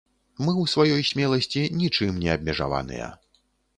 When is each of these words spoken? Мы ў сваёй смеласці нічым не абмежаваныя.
Мы 0.43 0.53
ў 0.61 0.65
сваёй 0.71 1.03
смеласці 1.09 1.61
нічым 1.81 2.17
не 2.25 2.29
абмежаваныя. 2.37 3.15